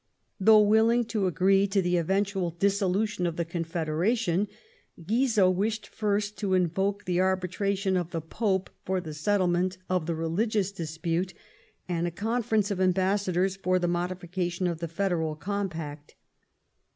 Though 0.39 0.63
willing 0.63 1.05
to 1.13 1.27
agree 1.27 1.67
to 1.67 1.79
the 1.79 1.97
eventual 1.97 2.49
dissolution 2.49 3.27
of 3.27 3.35
the 3.35 3.45
Confederation, 3.45 4.47
Guizot 4.99 5.53
wished 5.53 5.85
first 5.87 6.39
to 6.39 6.55
invoke 6.55 7.05
the 7.05 7.19
arbitration 7.21 7.95
of 7.95 8.09
the 8.09 8.19
Pope 8.19 8.71
for 8.83 8.99
the. 8.99 9.13
settlement 9.13 9.77
of 9.89 10.07
the 10.07 10.15
religious 10.15 10.71
dispute, 10.71 11.35
and 11.87 12.07
a 12.07 12.09
conference 12.09 12.71
of 12.71 12.81
ambassadors 12.81 13.55
for 13.57 13.77
the 13.77 13.87
modification 13.87 14.65
of 14.65 14.79
the 14.79 14.87
Federal 14.87 15.35
compact. 15.35 16.15